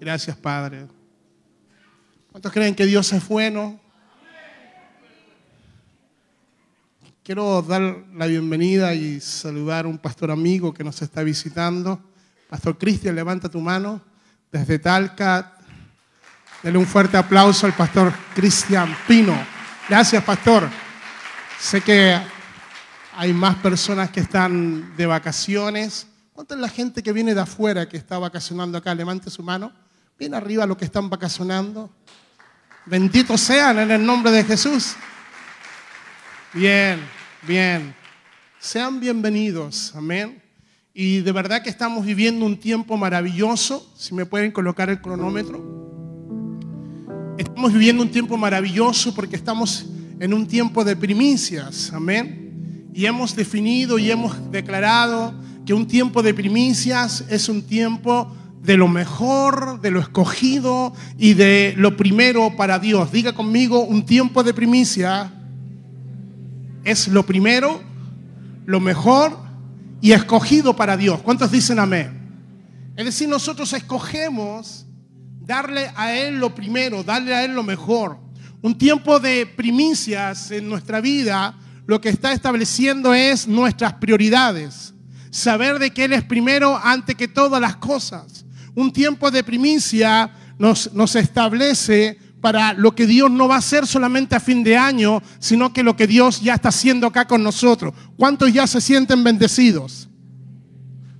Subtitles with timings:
[0.00, 0.86] Gracias, Padre.
[2.30, 3.78] ¿Cuántos creen que Dios es bueno?
[7.22, 7.82] Quiero dar
[8.14, 12.00] la bienvenida y saludar a un pastor amigo que nos está visitando.
[12.48, 14.00] Pastor Cristian, levanta tu mano
[14.50, 15.56] desde Talca.
[16.62, 19.36] Dele un fuerte aplauso al pastor Cristian Pino.
[19.88, 20.68] Gracias, pastor.
[21.60, 22.18] Sé que
[23.16, 26.08] hay más personas que están de vacaciones.
[26.32, 28.94] ¿Cuánta es la gente que viene de afuera que está vacacionando acá?
[28.94, 29.70] Levante su mano.
[30.18, 31.90] Bien arriba los que están vacacionando.
[32.86, 34.94] Benditos sean en el nombre de Jesús.
[36.54, 37.00] Bien,
[37.42, 37.94] bien.
[38.58, 39.94] Sean bienvenidos.
[39.94, 40.42] Amén.
[40.94, 43.92] Y de verdad que estamos viviendo un tiempo maravilloso.
[43.94, 45.62] Si me pueden colocar el cronómetro.
[47.36, 49.84] Estamos viviendo un tiempo maravilloso porque estamos
[50.18, 51.92] en un tiempo de primicias.
[51.92, 52.88] Amén.
[52.94, 55.34] Y hemos definido y hemos declarado
[55.66, 61.34] que un tiempo de primicias es un tiempo de lo mejor, de lo escogido y
[61.34, 63.10] de lo primero para Dios.
[63.10, 65.32] Diga conmigo, un tiempo de primicia
[66.84, 67.80] es lo primero,
[68.66, 69.36] lo mejor
[70.00, 71.20] y escogido para Dios.
[71.22, 72.20] ¿Cuántos dicen amén?
[72.96, 74.86] Es decir, nosotros escogemos
[75.40, 78.18] darle a Él lo primero, darle a Él lo mejor.
[78.60, 84.91] Un tiempo de primicias en nuestra vida lo que está estableciendo es nuestras prioridades.
[85.32, 88.44] Saber de que Él es primero ante que todas las cosas.
[88.74, 93.86] Un tiempo de primicia nos, nos establece para lo que Dios no va a hacer
[93.86, 97.42] solamente a fin de año, sino que lo que Dios ya está haciendo acá con
[97.42, 97.94] nosotros.
[98.18, 100.06] ¿Cuántos ya se sienten bendecidos?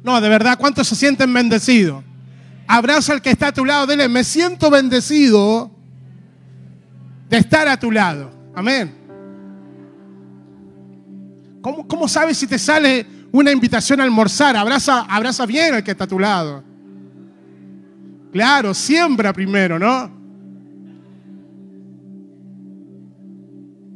[0.05, 2.05] No, de verdad, ¿cuántos se sienten bendecidos?
[2.67, 5.71] Abraza al que está a tu lado, dile, me siento bendecido
[7.31, 8.31] de estar a tu lado.
[8.55, 8.95] Amén.
[11.63, 14.57] ¿Cómo, cómo sabes si te sale una invitación a almorzar?
[14.57, 16.63] Abraza, abraza bien al que está a tu lado.
[18.31, 20.23] Claro, siembra primero, ¿no?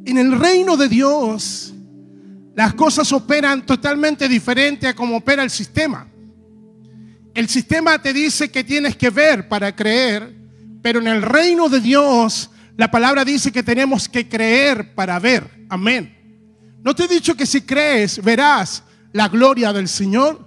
[0.04, 1.74] En el reino de Dios,
[2.54, 6.06] las cosas operan totalmente diferente a como opera el sistema.
[7.34, 10.34] El sistema te dice que tienes que ver para creer,
[10.80, 15.66] pero en el reino de Dios, la palabra dice que tenemos que creer para ver.
[15.68, 16.14] Amén.
[16.82, 18.82] ¿No te he dicho que si crees verás
[19.16, 20.38] la gloria del Señor?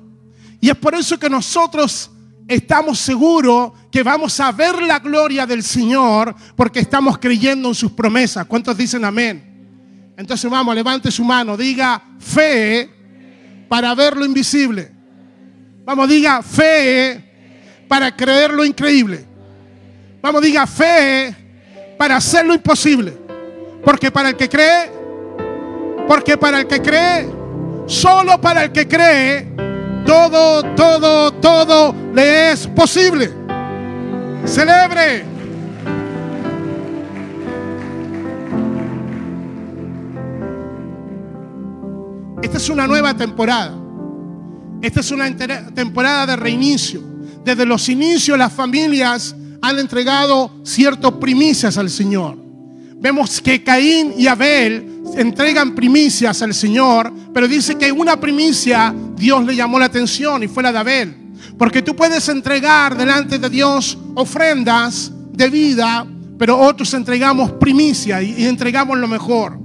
[0.61, 2.11] Y es por eso que nosotros
[2.47, 7.91] estamos seguros que vamos a ver la gloria del Señor porque estamos creyendo en sus
[7.91, 8.45] promesas.
[8.45, 10.13] ¿Cuántos dicen amén?
[10.15, 12.89] Entonces vamos, levante su mano, diga fe
[13.67, 14.91] para ver lo invisible.
[15.83, 19.25] Vamos, diga fe para creer lo increíble.
[20.21, 21.35] Vamos, diga fe
[21.97, 23.17] para hacer lo imposible.
[23.83, 24.91] Porque para el que cree,
[26.07, 27.38] porque para el que cree,
[27.89, 29.47] solo para el que cree,
[30.05, 33.31] todo, todo, todo le es posible.
[34.45, 35.25] Celebre.
[42.41, 43.75] Esta es una nueva temporada.
[44.81, 45.35] Esta es una
[45.73, 47.01] temporada de reinicio.
[47.43, 52.48] Desde los inicios las familias han entregado ciertas primicias al Señor.
[52.99, 59.45] Vemos que Caín y Abel entregan primicias al Señor, pero dice que una primicia Dios
[59.45, 61.15] le llamó la atención y fue la de Abel.
[61.57, 66.05] Porque tú puedes entregar delante de Dios ofrendas de vida,
[66.37, 69.59] pero otros entregamos primicia y, entregamos lo mejor.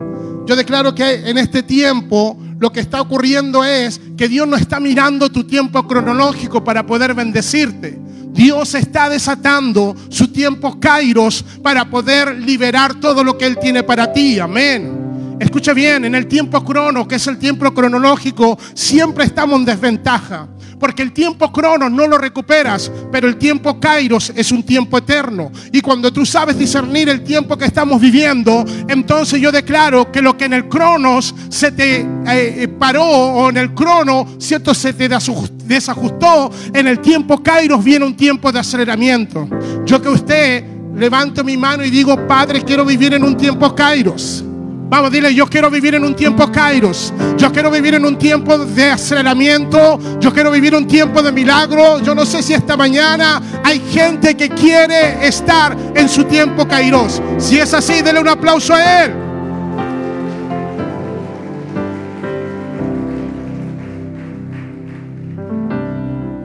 [0.46, 4.80] Yo declaro que en este tiempo lo que está ocurriendo es que Dios no está
[4.80, 7.98] mirando tu tiempo cronológico para poder bendecirte.
[8.30, 14.12] Dios está desatando su tiempo kairos para poder liberar todo lo que Él tiene para
[14.12, 14.38] ti.
[14.40, 15.36] Amén.
[15.38, 20.48] Escucha bien, en el tiempo crono, que es el tiempo cronológico, siempre estamos en desventaja.
[20.78, 25.50] Porque el tiempo crono no lo recuperas, pero el tiempo kairos es un tiempo eterno.
[25.72, 30.36] Y cuando tú sabes discernir el tiempo que estamos viviendo, entonces yo declaro que lo
[30.36, 34.92] que en el cronos se te eh, eh, paró o en el crono, cierto, se
[34.92, 39.48] te desajustó, en el tiempo kairos viene un tiempo de aceleramiento.
[39.84, 40.64] Yo que usted
[40.96, 44.44] levanto mi mano y digo, Padre, quiero vivir en un tiempo kairos.
[44.86, 47.12] Vamos, dile, yo quiero vivir en un tiempo kairos.
[47.38, 49.98] Yo quiero vivir en un tiempo de aceleramiento.
[50.20, 52.00] Yo quiero vivir un tiempo de milagro.
[52.00, 57.20] Yo no sé si esta mañana hay gente que quiere estar en su tiempo kairos.
[57.38, 59.14] Si es así, dele un aplauso a él.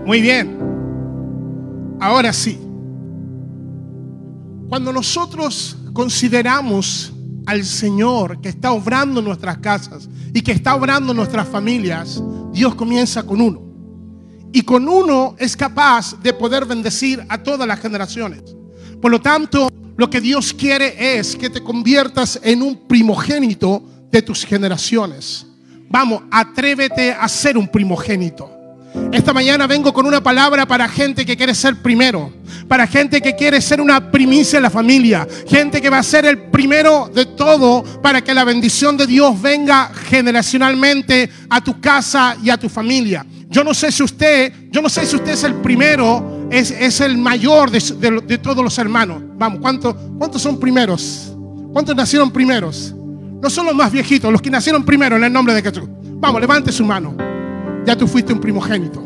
[0.05, 0.57] Muy bien.
[1.99, 2.57] Ahora sí.
[4.69, 7.13] Cuando nosotros consideramos
[7.49, 12.21] al Señor que está obrando en nuestras casas y que está obrando en nuestras familias,
[12.53, 13.67] Dios comienza con uno.
[14.51, 18.41] y con uno es capaz de poder bendecir a todas las generaciones.
[18.99, 24.23] Por lo tanto, lo que Dios quiere es que te conviertas en un primogénito de
[24.23, 25.45] tus generaciones.
[25.87, 28.49] Vamos, atrévete a ser un primogénito.
[29.11, 32.31] Esta mañana vengo con una palabra para gente que quiere ser primero,
[32.67, 36.25] para gente que quiere ser una primicia en la familia, gente que va a ser
[36.25, 42.35] el primero de todo para que la bendición de Dios venga generacionalmente a tu casa
[42.43, 43.25] y a tu familia.
[43.49, 47.01] Yo no sé si usted, yo no sé si usted es el primero, es, es
[47.01, 49.21] el mayor de, de- todos los hermanos.
[49.37, 51.33] Vamos, ¿cuántos, ¿cuántos son primeros?
[51.73, 52.93] ¿Cuántos nacieron primeros?
[53.41, 55.87] No son los más viejitos, los que nacieron primero en el nombre de Jesús.
[56.21, 57.15] Vamos, levante su mano.
[57.89, 59.03] Ya tú fuiste un primogénito.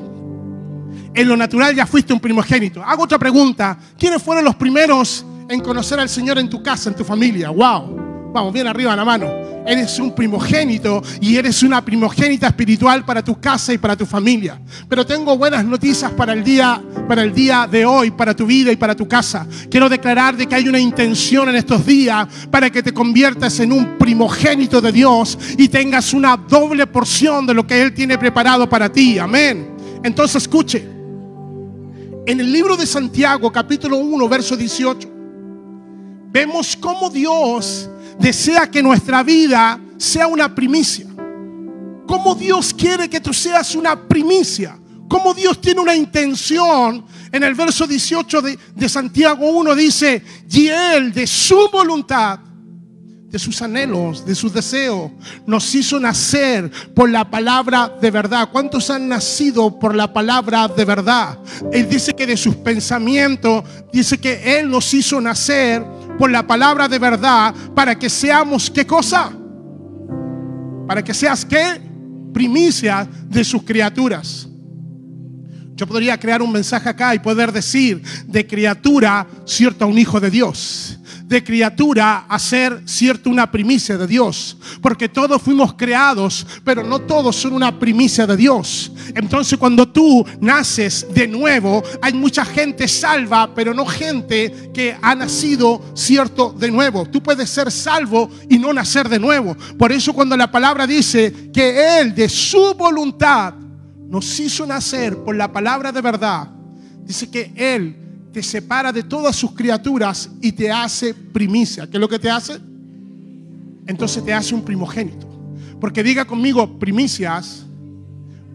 [1.14, 2.84] En lo natural ya fuiste un primogénito.
[2.84, 3.78] Hago otra pregunta.
[3.98, 7.50] ¿Quiénes fueron los primeros en conocer al Señor en tu casa, en tu familia?
[7.50, 8.32] Wow.
[8.34, 9.43] Vamos, bien arriba la mano.
[9.66, 14.60] Eres un primogénito y eres una primogénita espiritual para tu casa y para tu familia.
[14.90, 18.72] Pero tengo buenas noticias para el día, para el día de hoy, para tu vida
[18.72, 19.48] y para tu casa.
[19.70, 23.72] Quiero declarar de que hay una intención en estos días para que te conviertas en
[23.72, 28.68] un primogénito de Dios y tengas una doble porción de lo que Él tiene preparado
[28.68, 29.18] para ti.
[29.18, 29.70] Amén.
[30.04, 30.94] Entonces escuche.
[32.26, 35.10] En el libro de Santiago, capítulo 1, verso 18,
[36.32, 37.90] vemos cómo Dios
[38.20, 41.08] desea que nuestra vida sea una primicia.
[42.08, 44.78] Cómo Dios quiere que tú seas una primicia.
[45.08, 47.06] Cómo Dios tiene una intención.
[47.32, 52.40] En el verso 18 de, de Santiago 1 dice, y Él de su voluntad
[53.34, 55.10] de sus anhelos, de sus deseos.
[55.48, 58.50] Nos hizo nacer por la palabra de verdad.
[58.52, 61.40] ¿Cuántos han nacido por la palabra de verdad?
[61.72, 65.84] Él dice que de sus pensamientos, dice que Él nos hizo nacer
[66.24, 69.30] por la palabra de verdad para que seamos, ¿qué cosa?
[70.88, 71.82] Para que seas, ¿qué?
[72.34, 74.48] Primicia de sus criaturas.
[75.76, 80.18] Yo podría crear un mensaje acá y poder decir de criatura, cierto, a un hijo
[80.22, 80.98] de Dios.
[81.34, 84.56] De criatura a ser cierto una primicia de Dios.
[84.84, 88.92] Porque todos fuimos creados, pero no todos son una primicia de Dios.
[89.16, 95.16] Entonces cuando tú naces de nuevo, hay mucha gente salva, pero no gente que ha
[95.16, 97.08] nacido cierto de nuevo.
[97.08, 99.58] Tú puedes ser salvo y no nacer de nuevo.
[99.76, 103.56] Por eso cuando la palabra dice que Él de su voluntad
[104.08, 106.48] nos hizo nacer por la palabra de verdad,
[107.04, 108.03] dice que Él
[108.34, 111.88] te separa de todas sus criaturas y te hace primicia.
[111.88, 112.60] ¿Qué es lo que te hace?
[113.86, 115.30] Entonces te hace un primogénito.
[115.80, 117.66] Porque diga conmigo, primicias,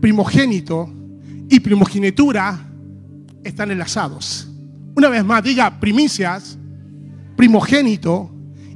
[0.00, 0.90] primogénito
[1.48, 2.68] y primogenitura
[3.44, 4.48] están enlazados.
[4.96, 6.58] Una vez más, diga primicias,
[7.36, 8.30] primogénito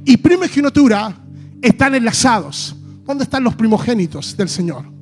[0.05, 1.13] y primogenitura
[1.61, 2.77] están enlazados.
[3.05, 4.92] ¿Dónde están los primogénitos del Señor?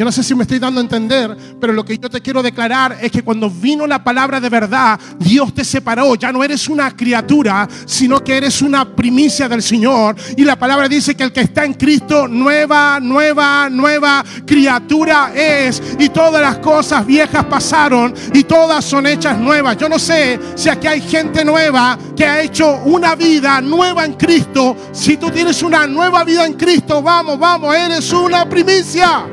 [0.00, 2.42] Yo no sé si me estoy dando a entender, pero lo que yo te quiero
[2.42, 6.14] declarar es que cuando vino la palabra de verdad, Dios te separó.
[6.14, 10.16] Ya no eres una criatura, sino que eres una primicia del Señor.
[10.38, 15.82] Y la palabra dice que el que está en Cristo, nueva, nueva, nueva criatura es.
[15.98, 19.76] Y todas las cosas viejas pasaron y todas son hechas nuevas.
[19.76, 24.14] Yo no sé si aquí hay gente nueva que ha hecho una vida nueva en
[24.14, 24.78] Cristo.
[24.92, 29.26] Si tú tienes una nueva vida en Cristo, vamos, vamos, eres una primicia.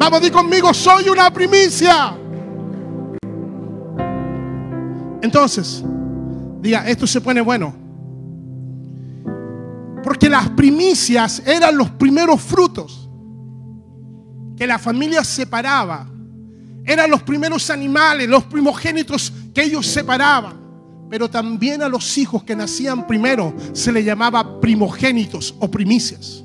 [0.00, 2.16] Vamos, di conmigo, soy una primicia.
[5.20, 5.84] Entonces,
[6.62, 7.74] diga, esto se pone bueno.
[10.02, 13.10] Porque las primicias eran los primeros frutos
[14.56, 16.08] que la familia separaba.
[16.86, 20.58] Eran los primeros animales, los primogénitos que ellos separaban.
[21.10, 26.42] Pero también a los hijos que nacían primero se le llamaba primogénitos o primicias.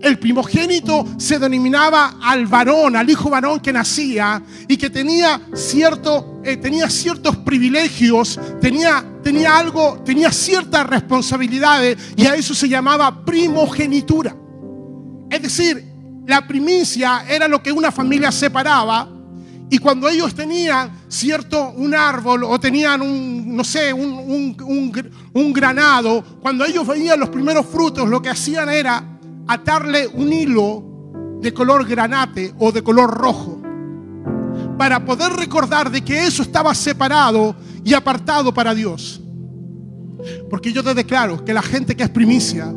[0.00, 6.40] El primogénito se denominaba al varón, al hijo varón que nacía y que tenía, cierto,
[6.44, 13.24] eh, tenía ciertos privilegios, tenía, tenía algo, tenía ciertas responsabilidades y a eso se llamaba
[13.24, 14.36] primogenitura.
[15.30, 15.84] Es decir,
[16.26, 19.08] la primicia era lo que una familia separaba
[19.68, 24.92] y cuando ellos tenían cierto un árbol o tenían un, no sé, un, un- un
[24.92, 29.17] gr- un granado, cuando ellos veían los primeros frutos, lo que hacían era
[29.48, 30.84] atarle un hilo
[31.40, 33.60] de color granate o de color rojo
[34.76, 39.20] para poder recordar de que eso estaba separado y apartado para Dios.
[40.50, 42.72] Porque yo te declaro que la gente que es primicia,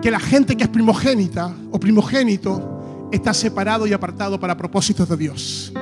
[0.00, 5.16] que la gente que es primogénita o primogénito está separado y apartado para propósitos de
[5.16, 5.72] Dios.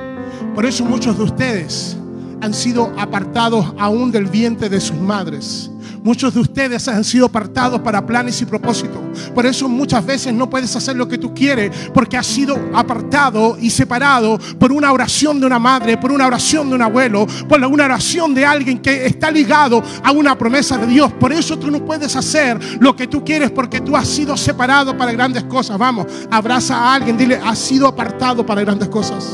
[0.53, 1.96] Por eso muchos de ustedes
[2.41, 5.71] han sido apartados aún del vientre de sus madres.
[6.03, 9.01] Muchos de ustedes han sido apartados para planes y propósitos.
[9.33, 13.57] Por eso muchas veces no puedes hacer lo que tú quieres porque has sido apartado
[13.59, 17.63] y separado por una oración de una madre, por una oración de un abuelo, por
[17.65, 21.11] una oración de alguien que está ligado a una promesa de Dios.
[21.13, 24.97] Por eso tú no puedes hacer lo que tú quieres porque tú has sido separado
[24.97, 25.77] para grandes cosas.
[25.77, 29.25] Vamos, abraza a alguien, dile, has sido apartado para grandes cosas.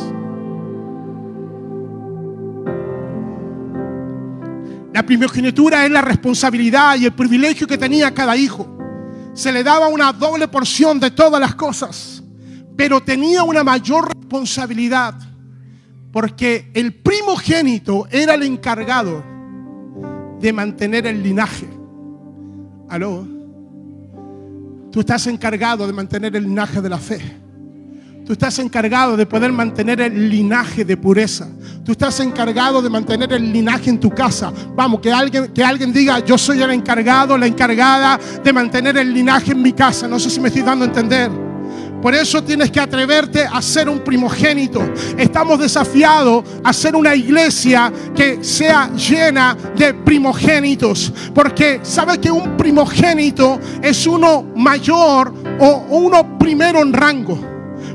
[4.94, 8.78] La primogenitura es la responsabilidad y el privilegio que tenía cada hijo.
[9.34, 12.24] Se le daba una doble porción de todas las cosas,
[12.78, 15.16] pero tenía una mayor responsabilidad
[16.12, 19.24] porque el primogénito era el encargado
[20.40, 21.68] de mantener el linaje.
[22.88, 23.28] Aló.
[24.92, 27.43] Tú estás encargado de mantener el linaje de la fe.
[28.26, 31.50] Tú estás encargado de poder mantener el linaje de pureza.
[31.84, 34.54] Tú estás encargado de mantener el linaje en tu casa.
[34.74, 39.14] Vamos, que alguien, que alguien diga, yo soy el encargado, la encargada de mantener el
[39.14, 40.08] linaje en mi casa.
[40.08, 41.30] No sé si me estoy dando a entender.
[42.02, 44.82] Por eso tienes que atreverte a ser un primogénito.
[45.18, 51.12] Estamos desafiados a ser una iglesia que sea llena de primogénitos.
[51.34, 57.53] Porque sabes que un primogénito es uno mayor o uno primero en rango.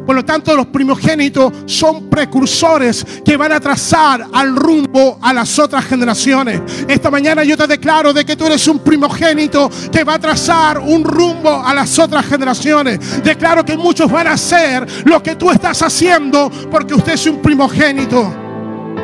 [0.09, 5.59] Por lo tanto, los primogénitos son precursores que van a trazar al rumbo a las
[5.59, 6.63] otras generaciones.
[6.89, 10.79] Esta mañana yo te declaro de que tú eres un primogénito que va a trazar
[10.79, 13.23] un rumbo a las otras generaciones.
[13.23, 17.43] Declaro que muchos van a hacer lo que tú estás haciendo porque usted es un
[17.43, 18.35] primogénito.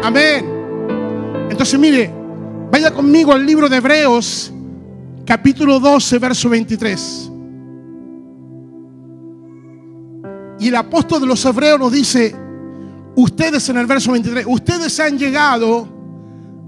[0.02, 0.46] Amén.
[1.50, 2.10] Entonces, mire,
[2.72, 4.50] vaya conmigo al libro de Hebreos,
[5.26, 7.30] capítulo 12, verso 23.
[10.58, 12.34] Y el apóstol de los hebreos nos dice,
[13.16, 15.88] ustedes en el verso 23, ustedes han llegado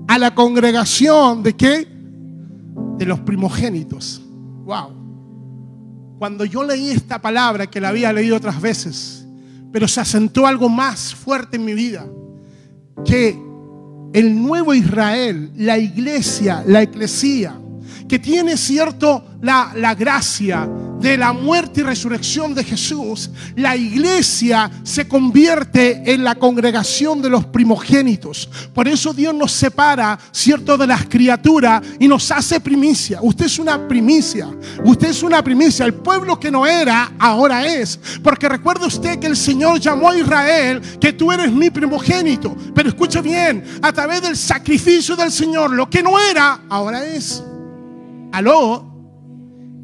[0.09, 1.88] a la congregación de qué?
[2.99, 4.23] De los primogénitos.
[4.64, 6.16] Wow.
[6.19, 9.26] Cuando yo leí esta palabra, que la había leído otras veces,
[9.73, 12.07] pero se asentó algo más fuerte en mi vida,
[13.05, 13.38] que
[14.12, 17.61] el nuevo Israel, la iglesia, la eclesía,
[18.09, 20.69] que tiene cierto la, la gracia,
[21.00, 27.31] de la muerte y resurrección de Jesús, la iglesia se convierte en la congregación de
[27.31, 28.49] los primogénitos.
[28.73, 33.21] Por eso Dios nos separa, ¿cierto?, de las criaturas y nos hace primicia.
[33.23, 34.49] Usted es una primicia,
[34.85, 35.85] usted es una primicia.
[35.85, 37.99] El pueblo que no era, ahora es.
[38.23, 42.57] Porque recuerde usted que el Señor llamó a Israel que tú eres mi primogénito.
[42.75, 47.43] Pero escuche bien, a través del sacrificio del Señor, lo que no era, ahora es.
[48.33, 48.96] Aló,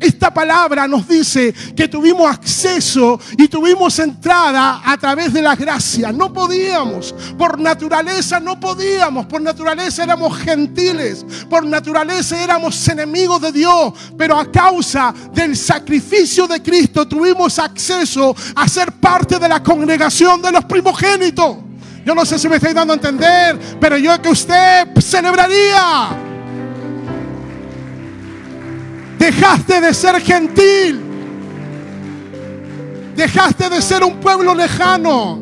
[0.03, 6.13] esta palabra nos dice que tuvimos acceso y tuvimos entrada a través de la gracia.
[6.13, 13.53] No podíamos, por naturaleza no podíamos, por naturaleza éramos gentiles, por naturaleza éramos enemigos de
[13.53, 19.63] Dios, pero a causa del sacrificio de Cristo tuvimos acceso a ser parte de la
[19.63, 21.59] congregación de los primogénitos.
[22.05, 26.32] Yo no sé si me estoy dando a entender, pero yo que usted celebraría
[29.23, 31.01] Dejaste de ser gentil.
[33.15, 35.39] Dejaste de ser un pueblo lejano.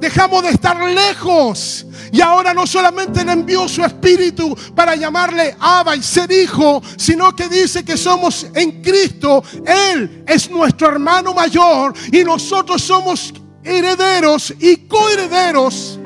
[0.00, 1.84] Dejamos de estar lejos.
[2.10, 7.36] Y ahora no solamente le envió su espíritu para llamarle Abba y ser hijo, sino
[7.36, 9.44] que dice que somos en Cristo.
[9.66, 16.00] Él es nuestro hermano mayor y nosotros somos herederos y coherederos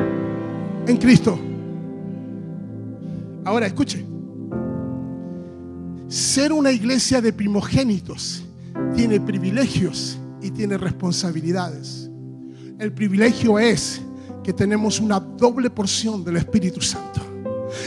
[0.89, 1.39] en Cristo.
[3.45, 4.12] Ahora escuche.
[6.13, 8.43] Ser una iglesia de primogénitos
[8.95, 12.11] tiene privilegios y tiene responsabilidades.
[12.79, 14.03] El privilegio es
[14.45, 17.23] que tenemos una doble porción del Espíritu Santo.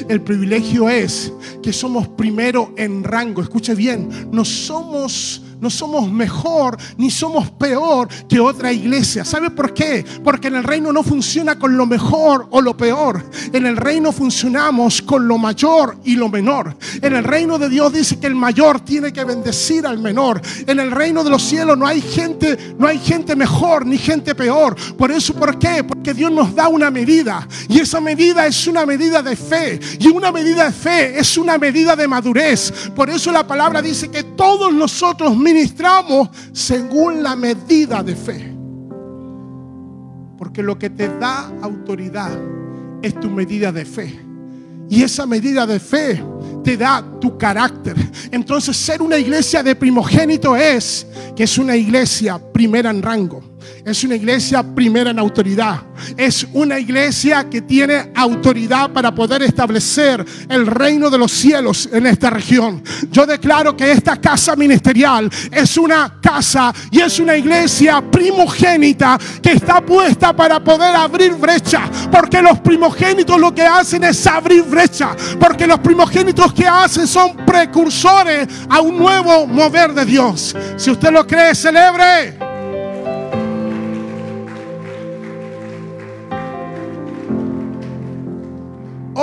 [0.10, 3.44] El privilegio es que somos primero en rango.
[3.44, 9.25] Escuche bien, no somos no somos mejor ni somos peor que otra iglesia.
[9.25, 10.05] ¿Sabe por qué?
[10.24, 13.24] Porque en el reino no funciona con lo mejor o lo peor.
[13.53, 16.75] En el reino funcionamos con lo mayor y lo menor.
[17.01, 20.41] En el reino de Dios dice que el mayor tiene que bendecir al menor.
[20.67, 24.35] En el reino de los cielos no hay gente, no hay gente mejor ni gente
[24.35, 24.75] peor.
[24.97, 25.83] Por eso, ¿por qué?
[25.83, 30.07] Porque Dios nos da una medida y esa medida es una medida de fe y
[30.07, 32.71] una medida de fe es una medida de madurez.
[32.95, 38.53] Por eso la palabra dice que todos nosotros ministramos según la medida de fe.
[40.37, 42.31] Porque lo que te da autoridad
[43.01, 44.19] es tu medida de fe.
[44.89, 46.21] Y esa medida de fe
[46.63, 47.95] te da tu carácter.
[48.31, 53.54] Entonces ser una iglesia de primogénito es que es una iglesia primera en rango.
[53.84, 55.81] Es una iglesia primera en autoridad.
[56.17, 62.05] es una iglesia que tiene autoridad para poder establecer el reino de los cielos en
[62.05, 62.84] esta región.
[63.12, 69.53] Yo declaro que esta casa ministerial es una casa y es una iglesia primogénita que
[69.53, 71.89] está puesta para poder abrir brecha.
[72.12, 75.15] Porque los primogénitos lo que hacen es abrir brecha.
[75.39, 80.55] Porque los primogénitos que hacen son precursores a un nuevo mover de Dios.
[80.77, 82.54] Si usted lo cree, celebre.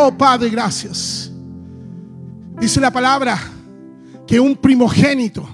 [0.04, 1.30] Oh Padre, gracias.
[2.59, 3.38] Dice la palabra
[4.26, 5.49] que un primogénito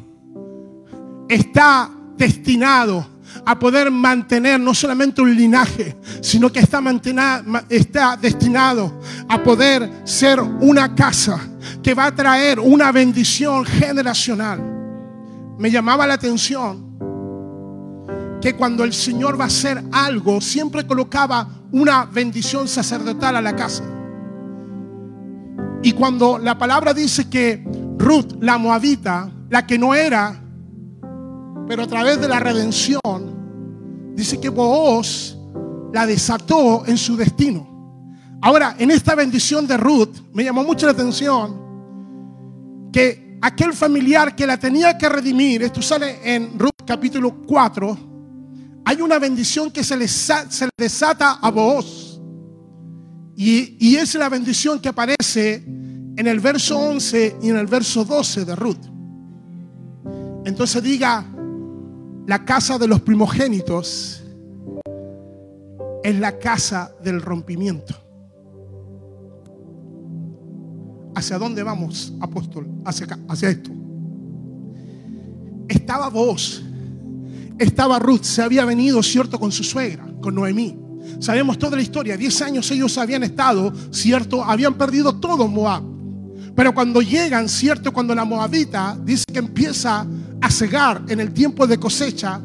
[1.29, 3.07] está destinado
[3.45, 6.83] a poder mantener no solamente un linaje, sino que está,
[7.69, 11.39] está destinado a poder ser una casa
[11.83, 14.63] que va a traer una bendición generacional.
[15.59, 16.89] Me llamaba la atención
[18.41, 23.55] que cuando el Señor va a hacer algo, siempre colocaba una bendición sacerdotal a la
[23.55, 23.85] casa.
[25.83, 27.65] Y cuando la palabra dice que
[27.99, 30.43] Ruth, la moabita, la que no era,
[31.67, 33.01] pero a través de la redención,
[34.15, 35.37] dice que Booz
[35.93, 37.69] la desató en su destino.
[38.41, 41.69] Ahora, en esta bendición de Ruth, me llamó mucho la atención
[42.93, 47.99] que aquel familiar que la tenía que redimir, esto sale en Ruth capítulo 4,
[48.85, 51.98] hay una bendición que se le, se desata a Booz.
[53.41, 58.05] Y, y es la bendición que aparece en el verso 11 y en el verso
[58.05, 58.85] 12 de Ruth.
[60.45, 61.25] Entonces diga,
[62.27, 64.25] la casa de los primogénitos
[66.03, 67.95] es la casa del rompimiento.
[71.15, 72.67] ¿Hacia dónde vamos, apóstol?
[72.85, 73.71] Hacia, hacia esto.
[75.69, 76.65] Estaba vos,
[77.57, 80.88] estaba Ruth, se había venido, cierto, con su suegra, con Noemí.
[81.21, 82.17] Sabemos toda la historia.
[82.17, 85.83] Diez años ellos habían estado, cierto, habían perdido todo Moab.
[86.55, 90.07] Pero cuando llegan, cierto, cuando la moabita dice que empieza
[90.41, 92.41] a cegar en el tiempo de cosecha,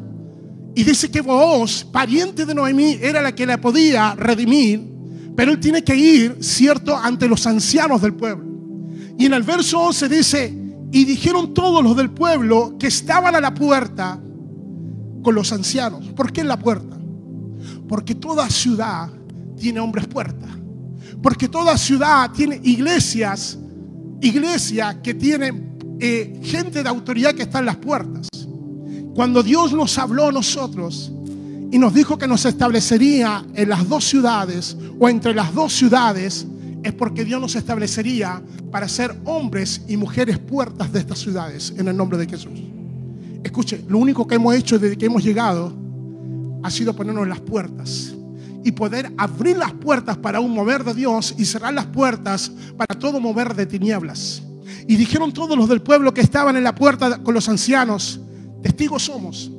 [0.74, 4.82] y dice que Booz, pariente de Noemí, era la que la podía redimir,
[5.36, 8.44] pero él tiene que ir, cierto, ante los ancianos del pueblo.
[9.18, 13.40] Y en el verso 11 dice, y dijeron todos los del pueblo que estaban a
[13.40, 14.20] la puerta
[15.22, 16.06] con los ancianos.
[16.14, 16.93] ¿Por qué en la puerta?
[17.94, 19.08] Porque toda ciudad
[19.56, 20.48] tiene hombres puerta.
[21.22, 23.56] Porque toda ciudad tiene iglesias
[24.20, 25.52] iglesia que tiene
[26.00, 28.26] eh, gente de autoridad que está en las puertas.
[29.14, 31.12] Cuando Dios nos habló a nosotros
[31.70, 36.48] y nos dijo que nos establecería en las dos ciudades o entre las dos ciudades,
[36.82, 41.86] es porque Dios nos establecería para ser hombres y mujeres puertas de estas ciudades en
[41.86, 42.60] el nombre de Jesús.
[43.44, 45.83] Escuche, lo único que hemos hecho desde que hemos llegado
[46.64, 48.14] ha sido ponernos las puertas
[48.64, 52.98] y poder abrir las puertas para un mover de Dios y cerrar las puertas para
[52.98, 54.42] todo mover de tinieblas.
[54.88, 58.18] Y dijeron todos los del pueblo que estaban en la puerta con los ancianos,
[58.62, 59.52] testigos somos.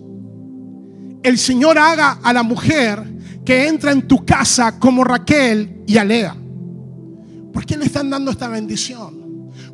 [1.21, 3.03] El Señor haga a la mujer
[3.45, 6.35] que entra en tu casa como Raquel y a Lea.
[7.53, 9.24] ¿Por qué le están dando esta bendición?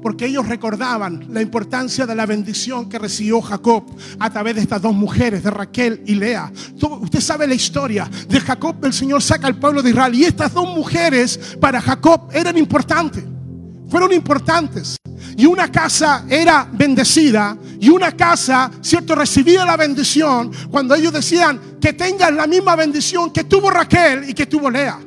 [0.01, 3.83] Porque ellos recordaban la importancia de la bendición que recibió Jacob
[4.19, 6.51] a través de estas dos mujeres, de Raquel y Lea.
[7.01, 10.53] Usted sabe la historia de Jacob, el Señor saca al pueblo de Israel y estas
[10.53, 13.23] dos mujeres para Jacob eran importantes,
[13.89, 14.97] fueron importantes.
[15.37, 21.59] Y una casa era bendecida y una casa, cierto, recibía la bendición cuando ellos decían
[21.79, 24.99] que tengan la misma bendición que tuvo Raquel y que tuvo Lea.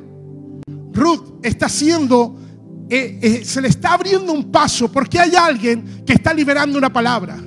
[0.93, 2.44] Ruth está siendo
[2.89, 6.91] eh, eh, se le está abriendo un paso porque hay alguien que está liberando una
[6.91, 7.37] palabra.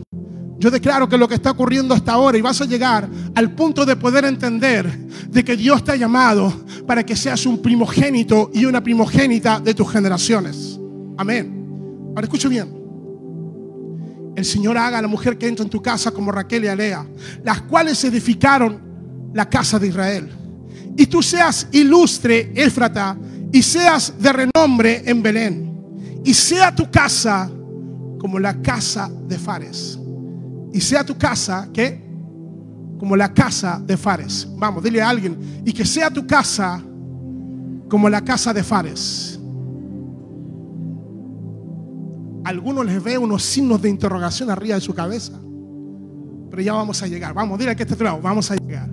[0.58, 3.86] Yo declaro que lo que está ocurriendo hasta ahora y vas a llegar al punto
[3.86, 4.90] de poder entender
[5.28, 6.52] de que Dios te ha llamado
[6.84, 10.80] para que seas un primogénito y una primogénita de tus generaciones.
[11.16, 12.10] Amén.
[12.10, 12.76] Ahora escucha bien.
[14.34, 17.06] El Señor haga a la mujer que entra en tu casa como Raquel y Alea,
[17.44, 18.80] las cuales edificaron
[19.32, 20.28] la casa de Israel.
[20.96, 23.16] Y tú seas ilustre, Éfrata,
[23.52, 26.20] y seas de renombre en Belén.
[26.24, 27.50] Y sea tu casa
[28.18, 29.98] como la casa de Fares.
[30.72, 32.06] Y sea tu casa, ¿qué?
[32.98, 34.46] Como la casa de Fares.
[34.56, 35.62] Vamos, dile a alguien.
[35.64, 36.82] Y que sea tu casa
[37.88, 39.40] como la casa de Fares.
[42.44, 45.38] Algunos les ve unos signos de interrogación arriba de su cabeza.
[46.50, 47.32] Pero ya vamos a llegar.
[47.32, 48.90] Vamos, dile que este lado, vamos a llegar.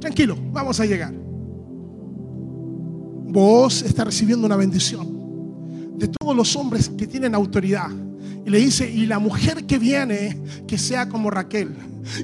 [0.00, 1.29] Tranquilo, vamos a llegar
[3.32, 5.20] vos está recibiendo una bendición
[5.96, 7.90] de todos los hombres que tienen autoridad
[8.46, 11.76] Y le dice, y la mujer que viene, que sea como Raquel.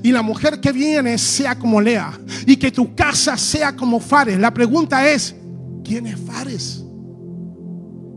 [0.03, 2.19] Y la mujer que viene sea como Lea.
[2.47, 4.39] Y que tu casa sea como Fares.
[4.39, 5.37] La pregunta es,
[5.85, 6.83] ¿quién es Fares?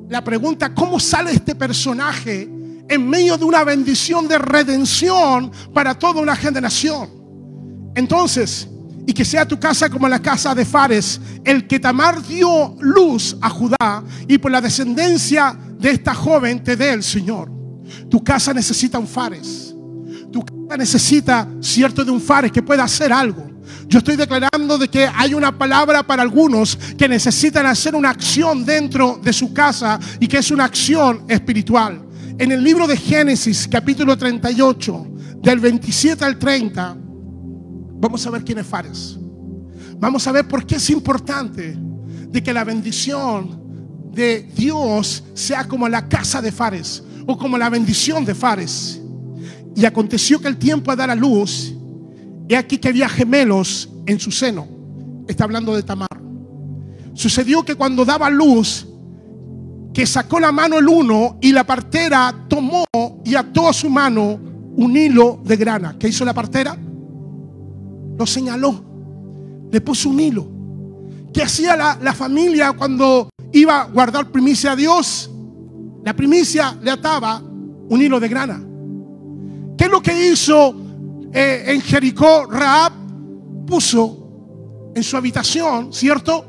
[0.07, 2.49] La pregunta, ¿cómo sale este personaje
[2.87, 7.09] en medio de una bendición de redención para toda una generación?
[7.95, 8.69] Entonces,
[9.09, 13.35] y que sea tu casa como la casa de Fares, el que Tamar dio luz
[13.41, 17.51] a Judá y por la descendencia de esta joven te dé el Señor.
[18.07, 19.73] Tu casa necesita un Fares.
[20.31, 23.49] Tu casa necesita cierto de un Fares que pueda hacer algo.
[23.87, 28.63] Yo estoy declarando de que hay una palabra para algunos que necesitan hacer una acción
[28.63, 32.05] dentro de su casa y que es una acción espiritual.
[32.37, 35.07] En el libro de Génesis, capítulo 38,
[35.41, 37.08] del 27 al 30,
[37.99, 39.17] Vamos a ver quién es Fares.
[39.99, 41.77] Vamos a ver por qué es importante
[42.29, 43.59] de que la bendición
[44.13, 49.01] de Dios sea como la casa de Fares o como la bendición de Fares.
[49.75, 51.73] Y aconteció que el tiempo a dar a luz,
[52.47, 54.67] he aquí que había gemelos en su seno.
[55.27, 56.07] Está hablando de Tamar.
[57.13, 58.87] Sucedió que cuando daba luz,
[59.93, 62.85] que sacó la mano el uno y la partera tomó
[63.25, 64.39] y ató a su mano
[64.77, 65.97] un hilo de grana.
[65.99, 66.77] ¿Qué hizo la partera?
[68.19, 68.75] Lo señaló,
[69.71, 70.45] le puso un hilo.
[71.33, 75.31] ¿Qué hacía la, familia cuando iba a guardar primicia a Dios?
[76.03, 78.61] La primicia le ataba un hilo de grana.
[79.77, 80.75] ¿Qué es lo que hizo
[81.31, 82.91] eh, en Jericó Raab?
[83.65, 86.43] Puso en su habitación, ¿cierto?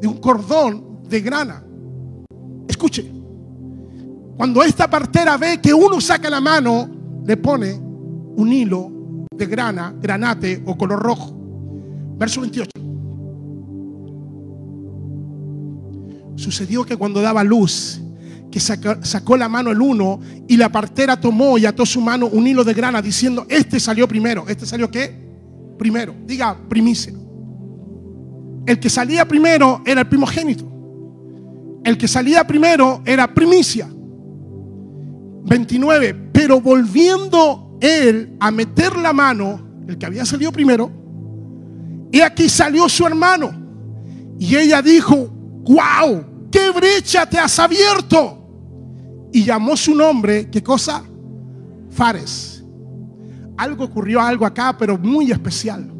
[0.00, 1.62] De un cordón de grana.
[2.66, 3.12] Escuche,
[4.38, 6.88] cuando esta partera ve que uno saca la mano,
[7.26, 8.99] le pone un hilo
[9.40, 11.34] de grana, granate o color rojo.
[12.18, 12.70] Verso 28.
[16.36, 18.00] Sucedió que cuando daba luz,
[18.50, 22.46] que sacó, la mano el uno y la partera tomó y ató su mano un
[22.46, 24.44] hilo de grana diciendo, este salió primero.
[24.46, 25.10] ¿Este salió qué?
[25.78, 26.14] Primero.
[26.26, 27.14] Diga primicia.
[28.66, 30.70] El que salía primero era el primogénito.
[31.82, 33.88] El que salía primero era primicia.
[35.44, 36.28] 29.
[36.32, 40.90] Pero volviendo él a meter la mano, el que había salido primero,
[42.12, 43.52] y aquí salió su hermano.
[44.38, 45.28] Y ella dijo,
[45.64, 48.36] wow, qué brecha te has abierto.
[49.32, 51.04] Y llamó su nombre, ¿qué cosa?
[51.90, 52.64] Fares.
[53.56, 55.92] Algo ocurrió, algo acá, pero muy especial.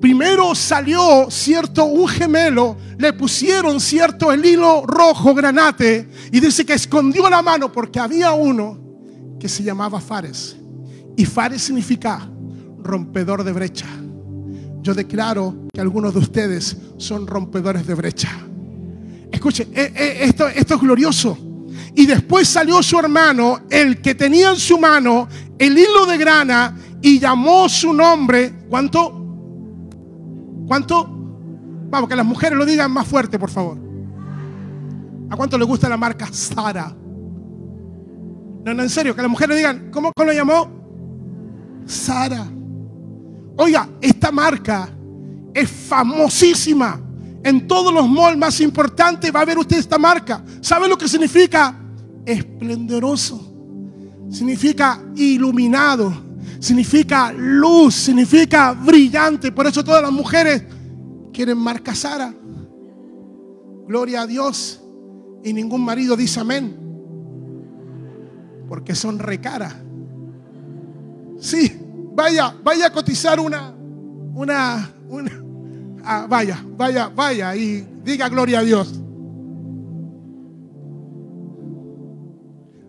[0.00, 6.74] Primero salió, cierto, un gemelo, le pusieron, cierto, el hilo rojo granate y dice que
[6.74, 8.78] escondió la mano porque había uno
[9.38, 10.56] que se llamaba Fares.
[11.16, 12.28] Y Fares significa
[12.82, 13.86] rompedor de brecha.
[14.82, 18.30] Yo declaro que algunos de ustedes son rompedores de brecha.
[19.32, 21.36] Escuche, eh, eh, esto, esto es glorioso.
[21.94, 26.76] Y después salió su hermano, el que tenía en su mano el hilo de grana,
[27.00, 28.52] y llamó su nombre.
[28.68, 29.12] ¿Cuánto?
[30.66, 31.08] ¿Cuánto?
[31.88, 33.78] Vamos, que las mujeres lo digan más fuerte, por favor.
[35.30, 36.94] ¿A cuánto le gusta la marca Sara?
[38.64, 40.75] No, no, en serio, que las mujeres digan, ¿cómo, cómo lo llamó?
[41.86, 42.46] Sara.
[43.56, 44.90] Oiga, esta marca
[45.54, 47.00] es famosísima.
[47.42, 50.44] En todos los malls más importantes va a ver usted esta marca.
[50.60, 51.78] ¿Sabe lo que significa?
[52.24, 53.40] Esplendoroso.
[54.28, 56.12] Significa iluminado.
[56.58, 57.94] Significa luz.
[57.94, 59.52] Significa brillante.
[59.52, 60.64] Por eso todas las mujeres
[61.32, 62.34] quieren marca Sara.
[63.86, 64.82] Gloria a Dios.
[65.44, 66.76] Y ningún marido dice amén.
[68.68, 69.85] Porque son recara.
[71.38, 71.72] Sí,
[72.14, 73.74] vaya, vaya a cotizar una,
[74.34, 75.32] una, una,
[76.04, 79.00] ah, vaya, vaya, vaya y diga gloria a Dios.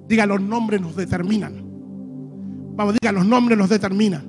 [0.08, 1.62] Diga, los nombres nos determinan.
[2.76, 4.24] Vamos, diga, los nombres nos determinan.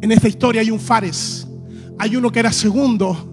[0.00, 1.46] En esta historia hay un Fares.
[1.98, 3.29] Hay uno que era segundo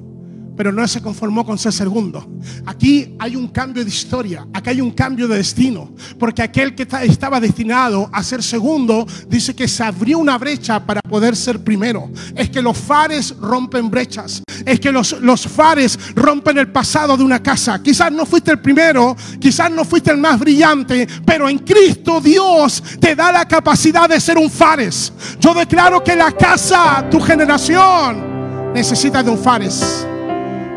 [0.57, 2.27] pero no se conformó con ser segundo.
[2.65, 6.87] Aquí hay un cambio de historia, aquí hay un cambio de destino, porque aquel que
[7.03, 12.09] estaba destinado a ser segundo dice que se abrió una brecha para poder ser primero.
[12.35, 17.23] Es que los fares rompen brechas, es que los, los fares rompen el pasado de
[17.23, 17.81] una casa.
[17.81, 22.83] Quizás no fuiste el primero, quizás no fuiste el más brillante, pero en Cristo Dios
[22.99, 25.13] te da la capacidad de ser un fares.
[25.39, 30.07] Yo declaro que la casa, tu generación, necesita de un fares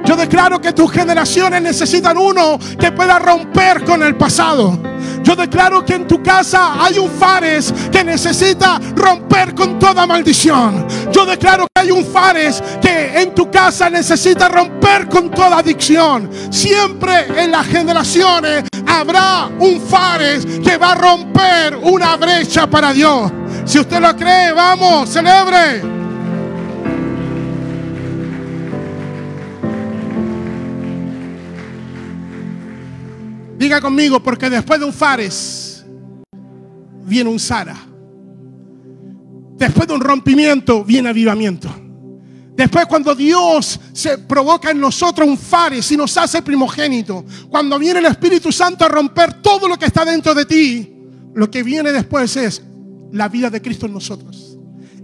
[0.04, 4.78] Yo declaro que tus generaciones necesitan uno que pueda romper con el pasado.
[5.22, 10.86] Yo declaro que en tu casa hay un Fares que necesita romper con toda maldición.
[11.12, 16.30] Yo declaro que hay un Fares que en tu casa necesita romper con toda adicción.
[16.50, 23.30] Siempre en las generaciones habrá un Fares que va a romper una brecha para Dios.
[23.64, 25.99] Si usted lo cree, vamos, celebre.
[33.60, 35.84] Diga conmigo, porque después de un Fares
[37.04, 37.76] viene un Sara.
[39.58, 41.68] Después de un rompimiento viene avivamiento.
[42.56, 47.98] Después cuando Dios se provoca en nosotros un Fares y nos hace primogénito, cuando viene
[47.98, 50.94] el Espíritu Santo a romper todo lo que está dentro de ti,
[51.34, 52.62] lo que viene después es
[53.12, 54.56] la vida de Cristo en nosotros.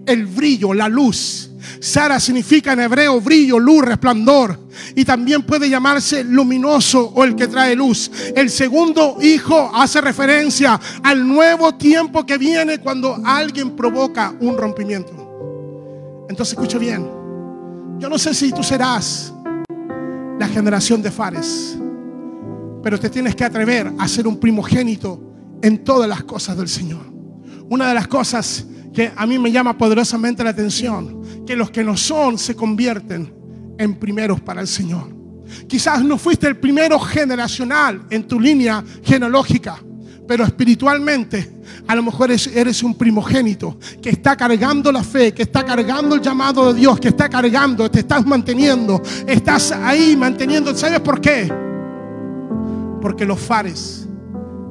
[0.07, 4.59] El brillo, la luz, Sara significa en hebreo brillo, luz, resplandor.
[4.95, 8.11] Y también puede llamarse luminoso o el que trae luz.
[8.35, 16.27] El segundo hijo hace referencia al nuevo tiempo que viene cuando alguien provoca un rompimiento.
[16.29, 17.09] Entonces escucha bien.
[17.99, 19.33] Yo no sé si tú serás
[20.39, 21.79] la generación de Fares,
[22.83, 25.21] pero te tienes que atrever a ser un primogénito
[25.63, 27.07] en todas las cosas del Señor.
[27.69, 31.16] Una de las cosas que a mí me llama poderosamente la atención,
[31.47, 33.33] que los que no son se convierten
[33.79, 35.15] en primeros para el Señor.
[35.69, 39.79] Quizás no fuiste el primero generacional en tu línea genealógica,
[40.27, 41.53] pero espiritualmente
[41.87, 46.21] a lo mejor eres, un primogénito que está cargando la fe, que está cargando el
[46.21, 50.75] llamado de Dios, que está cargando, te estás manteniendo, estás ahí manteniendo.
[50.75, 51.53] ¿Sabes por qué?
[53.01, 54.09] Porque los fares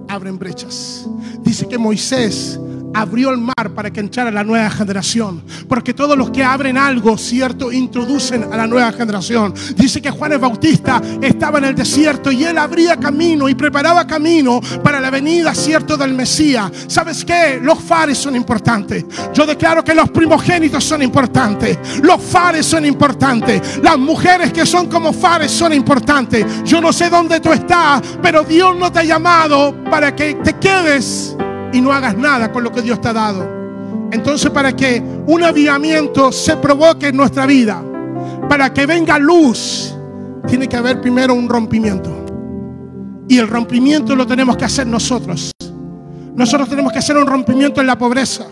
[0.09, 1.07] abren brechas.
[1.41, 2.59] Dice que Moisés
[2.95, 5.43] abrió el mar para que entrara la nueva generación.
[5.67, 9.53] Porque todos los que abren algo, cierto, introducen a la nueva generación.
[9.75, 14.07] Dice que Juan el Bautista estaba en el desierto y él abría camino y preparaba
[14.07, 16.71] camino para la venida, cierto, del Mesías.
[16.87, 17.59] ¿Sabes qué?
[17.61, 19.05] Los fares son importantes.
[19.33, 21.77] Yo declaro que los primogénitos son importantes.
[22.01, 23.79] Los fares son importantes.
[23.83, 26.63] Las mujeres que son como fares son importantes.
[26.63, 30.53] Yo no sé dónde tú estás, pero Dios no te ha llamado para que te
[30.53, 31.35] quedes
[31.75, 33.45] y no hagas nada con lo que Dios te ha dado.
[34.11, 37.83] Entonces para que un avivamiento se provoque en nuestra vida,
[38.47, 39.93] para que venga luz,
[40.47, 42.25] tiene que haber primero un rompimiento.
[43.27, 45.51] Y el rompimiento lo tenemos que hacer nosotros.
[46.33, 48.45] Nosotros tenemos que hacer un rompimiento en la pobreza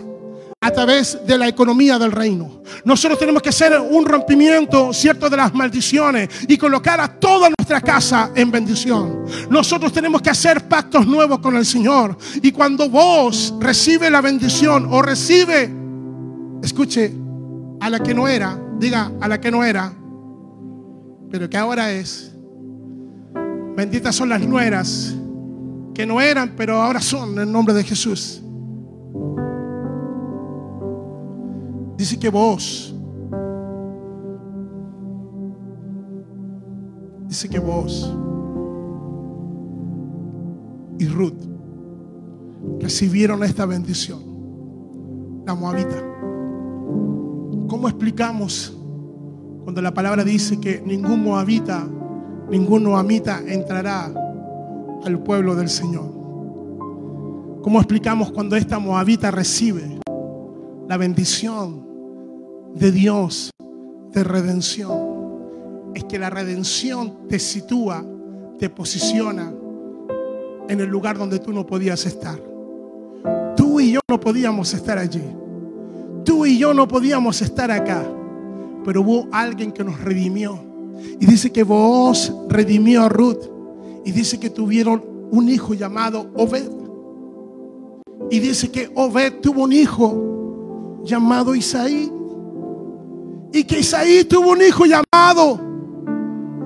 [0.64, 2.62] a través de la economía del reino.
[2.86, 7.82] Nosotros tenemos que hacer un rompimiento, cierto, de las maldiciones y colocar a toda nuestra
[7.82, 9.26] casa en bendición.
[9.50, 12.16] Nosotros tenemos que hacer pactos nuevos con el Señor.
[12.42, 15.70] Y cuando vos recibe la bendición o recibe,
[16.62, 17.12] escuche,
[17.80, 19.92] a la que no era, diga, a la que no era,
[21.30, 22.32] pero que ahora es.
[23.76, 25.14] Benditas son las nueras
[25.94, 28.40] que no eran, pero ahora son en el nombre de Jesús.
[31.96, 32.92] Dice que vos,
[37.28, 38.12] dice que vos
[40.98, 41.34] y Ruth
[42.80, 44.20] recibieron esta bendición,
[45.46, 46.02] la moabita.
[47.68, 48.76] ¿Cómo explicamos
[49.62, 51.86] cuando la palabra dice que ningún moabita,
[52.50, 54.12] ningún moabita entrará
[55.04, 56.12] al pueblo del Señor?
[57.62, 60.03] ¿Cómo explicamos cuando esta moabita recibe
[60.88, 61.86] la bendición
[62.74, 63.50] de Dios
[64.12, 65.14] de redención
[65.94, 68.04] es que la redención te sitúa,
[68.58, 69.52] te posiciona
[70.68, 72.40] en el lugar donde tú no podías estar.
[73.56, 75.22] Tú y yo no podíamos estar allí.
[76.24, 78.04] Tú y yo no podíamos estar acá.
[78.84, 80.58] Pero hubo alguien que nos redimió.
[81.20, 83.44] Y dice que vos redimió a Ruth.
[84.04, 86.70] Y dice que tuvieron un hijo llamado Obed.
[88.30, 90.33] Y dice que Obed tuvo un hijo
[91.04, 92.10] llamado Isaí.
[93.52, 95.60] Y que Isaí tuvo un hijo llamado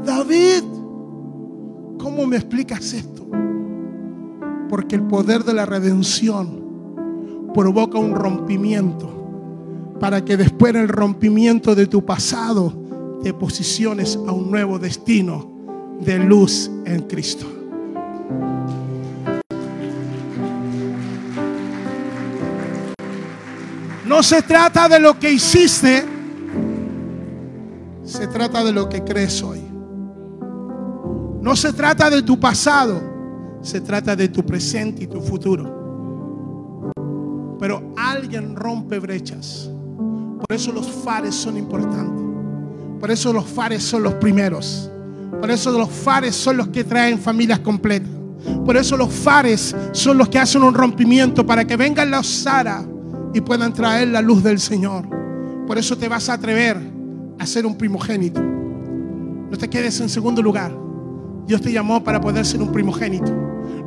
[0.04, 0.64] David.
[1.98, 3.26] ¿Cómo me explicas esto?
[4.68, 9.18] Porque el poder de la redención provoca un rompimiento
[10.00, 12.72] para que después del rompimiento de tu pasado
[13.22, 15.50] te posiciones a un nuevo destino
[16.00, 17.57] de luz en Cristo.
[24.18, 26.04] No se trata de lo que hiciste
[28.02, 29.62] se trata de lo que crees hoy.
[31.40, 33.00] No se trata de tu pasado,
[33.62, 36.92] se trata de tu presente y tu futuro.
[37.60, 39.70] Pero alguien rompe brechas.
[39.96, 42.24] Por eso los fares son importantes.
[42.98, 44.90] Por eso los fares son los primeros.
[45.40, 48.10] Por eso los fares son los que traen familias completas.
[48.64, 52.84] Por eso los fares son los que hacen un rompimiento para que vengan los Sara
[53.34, 55.06] y puedan traer la luz del Señor.
[55.66, 56.78] Por eso te vas a atrever
[57.38, 58.40] a ser un primogénito.
[58.42, 60.72] No te quedes en segundo lugar.
[61.46, 63.32] Dios te llamó para poder ser un primogénito.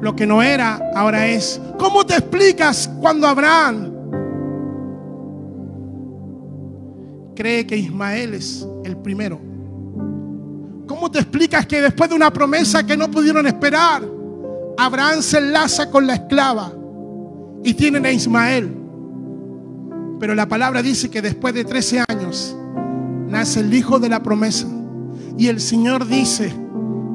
[0.01, 1.62] Lo que no era, ahora es.
[1.77, 3.91] ¿Cómo te explicas cuando Abraham
[7.36, 9.39] cree que Ismael es el primero?
[10.88, 14.04] ¿Cómo te explicas que después de una promesa que no pudieron esperar,
[14.77, 16.73] Abraham se enlaza con la esclava
[17.63, 18.81] y tienen a Ismael?
[20.21, 22.55] Pero la palabra dice que después de 13 años
[23.27, 24.67] nace el hijo de la promesa.
[25.36, 26.53] Y el Señor dice,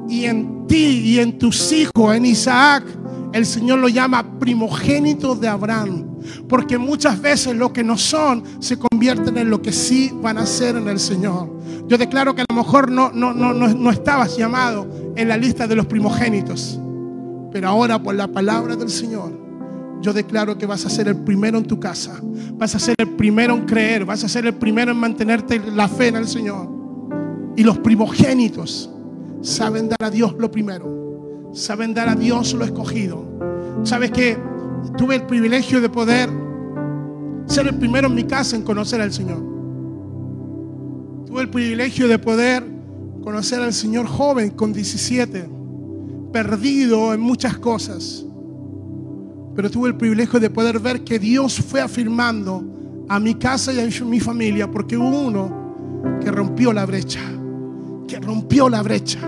[0.09, 2.83] y en ti y en tus hijos, en Isaac,
[3.33, 6.05] el Señor lo llama primogénito de Abraham.
[6.49, 10.45] Porque muchas veces lo que no son se convierten en lo que sí van a
[10.45, 11.61] ser en el Señor.
[11.87, 15.69] Yo declaro que a lo mejor no, no, no, no estabas llamado en la lista
[15.69, 16.81] de los primogénitos.
[17.53, 19.46] Pero ahora por la palabra del Señor
[20.01, 22.21] yo declaro que vas a ser el primero en tu casa,
[22.55, 25.89] vas a ser el primero en creer, vas a ser el primero en mantenerte la
[25.89, 26.69] fe en el Señor.
[27.57, 28.91] Y los primogénitos
[29.41, 33.25] saben dar a Dios lo primero, saben dar a Dios lo escogido.
[33.85, 34.39] Sabes que
[34.97, 36.29] tuve el privilegio de poder
[37.47, 39.39] ser el primero en mi casa en conocer al Señor.
[41.27, 42.65] Tuve el privilegio de poder
[43.23, 45.49] conocer al Señor joven con 17,
[46.33, 48.27] perdido en muchas cosas
[49.57, 52.63] pero tuve el privilegio de poder ver que Dios fue afirmando
[53.09, 57.21] a mi casa y a mi familia, porque hubo uno que rompió la brecha,
[58.07, 59.19] que rompió la brecha.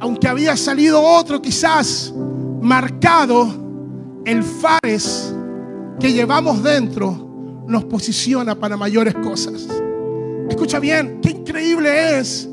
[0.00, 2.12] Aunque había salido otro quizás
[2.60, 3.48] marcado,
[4.24, 5.32] el Fares
[6.00, 9.68] que llevamos dentro nos posiciona para mayores cosas.
[10.48, 12.48] Escucha bien, qué increíble es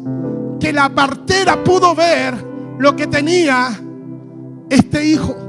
[0.59, 2.35] que la partera pudo ver
[2.77, 3.69] lo que tenía
[4.69, 5.46] este hijo.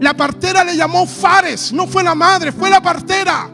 [0.00, 3.50] La partera le llamó Fares, no fue la madre, fue la partera.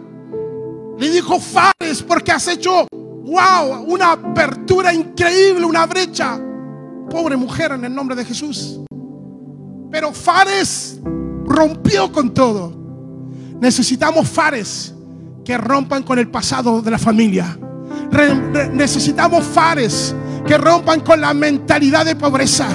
[0.98, 6.38] Le dijo Fares porque has hecho, wow, una apertura increíble, una brecha.
[7.10, 8.80] Pobre mujer en el nombre de Jesús.
[9.90, 11.00] Pero Fares
[11.44, 12.72] rompió con todo.
[13.60, 14.94] Necesitamos Fares
[15.44, 17.58] que rompan con el pasado de la familia.
[18.72, 20.14] necesitamos Fares
[20.46, 22.68] que rompan con la mentalidad de pobreza.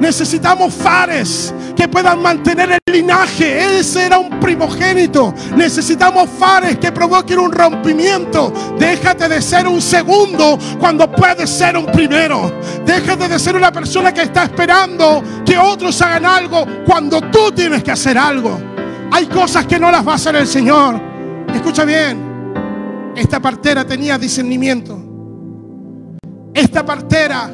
[0.00, 3.78] Necesitamos fares que puedan mantener el linaje.
[3.78, 5.32] Ese era un primogénito.
[5.54, 8.52] Necesitamos fares que provoquen un rompimiento.
[8.76, 12.52] Déjate de ser un segundo cuando puedes ser un primero.
[12.84, 17.84] Déjate de ser una persona que está esperando que otros hagan algo cuando tú tienes
[17.84, 18.58] que hacer algo.
[19.12, 21.00] Hay cosas que no las va a hacer el Señor.
[21.54, 23.12] Escucha bien.
[23.14, 24.98] Esta partera tenía discernimiento.
[26.52, 27.48] Esta partera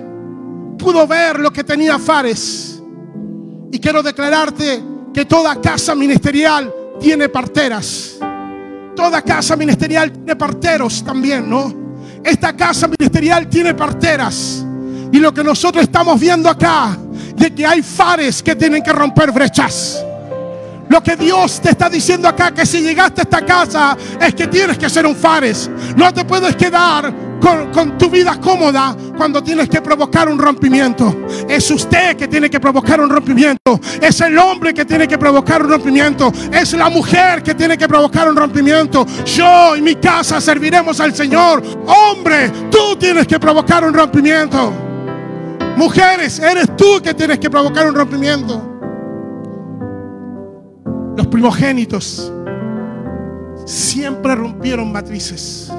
[0.79, 2.74] pudo ver lo que tenía Fares.
[3.75, 4.81] Y quiero declararte
[5.13, 8.21] que toda casa ministerial tiene parteras.
[8.95, 11.75] Toda casa ministerial tiene parteros también, ¿no?
[12.23, 14.65] Esta casa ministerial tiene parteras.
[15.11, 16.97] Y lo que nosotros estamos viendo acá,
[17.35, 20.05] de que hay fares que tienen que romper brechas.
[20.89, 24.47] Lo que Dios te está diciendo acá, que si llegaste a esta casa, es que
[24.47, 25.69] tienes que ser un fares.
[25.97, 27.13] No te puedes quedar
[27.72, 31.26] con, tu vida cómoda cuando tienes que provocar un rompimiento.
[31.46, 33.78] Es usted que tiene que provocar un rompimiento.
[34.00, 36.33] Es el hombre que tiene que provocar un rompimiento.
[36.50, 39.07] Es la mujer que tiene que provocar un rompimiento.
[39.26, 41.62] Yo y mi casa serviremos al Señor.
[41.87, 44.72] Hombre, tú tienes que provocar un rompimiento.
[45.76, 48.70] Mujeres, eres tú que tienes que provocar un rompimiento.
[51.16, 52.33] Los primogénitos
[53.66, 55.70] siempre rompieron matrices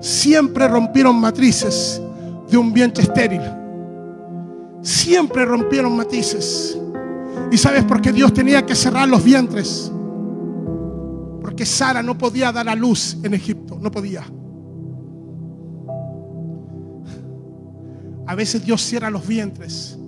[0.00, 2.00] siempre rompieron matrices
[2.50, 3.42] de un vientre estéril.
[4.82, 6.78] Siempre rompieron matrices.
[7.50, 9.90] ¿Y sabes por qué Dios tenía que cerrar los vientres?
[11.40, 14.24] Porque Sara no podía dar a luz en Egipto, no podía.
[18.26, 19.98] A veces Dios cierra los vientres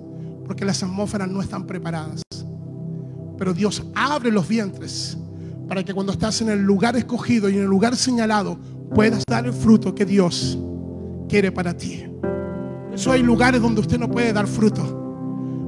[0.44, 2.22] porque las atmósferas no están preparadas.
[3.36, 5.16] Pero Dios abre los vientres
[5.68, 8.58] para que cuando estás en el lugar escogido y en el lugar señalado
[8.94, 10.58] puedas dar el fruto que Dios
[11.28, 12.04] quiere para ti.
[12.20, 14.96] Por eso hay lugares donde usted no puede dar fruto.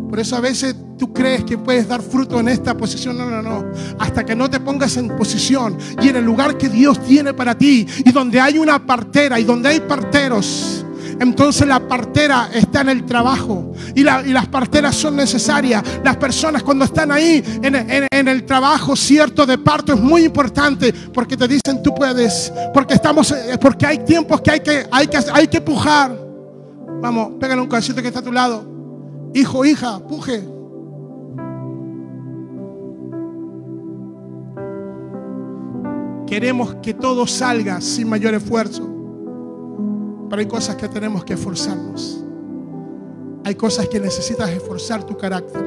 [0.08, 3.16] Por eso a veces tú crees que puedes dar fruto en esta posición.
[3.16, 3.64] No, no, no.
[3.98, 7.56] Hasta que no te pongas en posición y en el lugar que Dios tiene para
[7.56, 10.84] ti y donde hay una partera y donde hay parteros
[11.20, 15.82] entonces la partera está en el trabajo y, las parteras son necesarias.
[16.02, 21.36] Las personas cuando están ahí en, el trabajo cierto de parto es muy importante porque
[21.36, 25.18] te dicen tú puedes, porque estamos, eh, porque hay tiempos que hay que, hay que,
[25.30, 26.18] hay que pujar.
[27.02, 28.64] Vamos, pégale un cabecito que está a tu lado.
[29.34, 30.42] Hijo, hija, puje.
[36.26, 38.99] Queremos que todo salga sin mayor esfuerzo.
[40.30, 42.24] Pero hay cosas que tenemos que esforzarnos.
[43.44, 45.60] Hay cosas que necesitas esforzar tu carácter.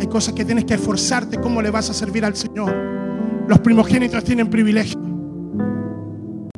[0.00, 2.74] Hay cosas que tienes que esforzarte cómo le vas a servir al Señor.
[3.46, 4.98] Los primogénitos tienen privilegio,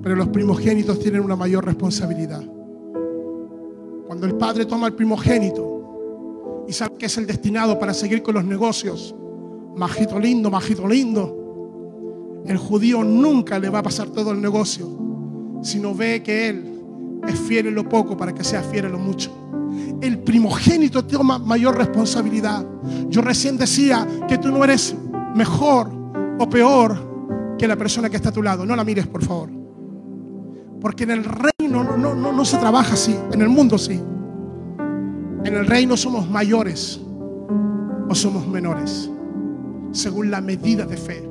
[0.00, 2.44] pero los primogénitos tienen una mayor responsabilidad.
[4.06, 8.34] Cuando el padre toma al primogénito y sabe que es el destinado para seguir con
[8.36, 9.14] los negocios,
[9.76, 14.88] majito lindo, majito lindo, el judío nunca le va a pasar todo el negocio,
[15.62, 16.67] sino ve que él
[17.28, 19.48] es fiel en lo poco para que sea fiel en lo mucho
[20.00, 22.64] el primogénito toma mayor responsabilidad.
[23.08, 24.94] Yo recién decía que tú no eres
[25.34, 25.90] mejor
[26.38, 28.64] o peor que la persona que está a tu lado.
[28.64, 29.50] No la mires, por favor.
[30.80, 34.00] Porque en el reino no, no, se trabaja así, en el mundo sí.
[35.44, 37.00] En el reino somos mayores
[38.08, 39.10] o somos menores,
[39.92, 41.28] según la medida de fe.